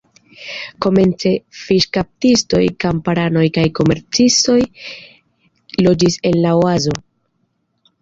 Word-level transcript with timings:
Komence 0.85 1.33
fiŝkaptistoj, 1.65 2.63
kamparanoj 2.85 3.45
kaj 3.59 3.67
komercistoj 3.83 4.59
loĝis 5.87 6.23
en 6.35 6.45
la 6.45 6.59
oazo. 6.67 7.01